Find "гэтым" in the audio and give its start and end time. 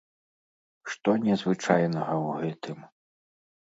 2.43-2.77